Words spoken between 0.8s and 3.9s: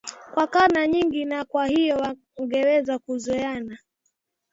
nyingi na kwa hiyo wakaweza kuzoeana